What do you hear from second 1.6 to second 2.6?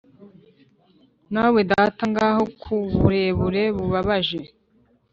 data, ngaho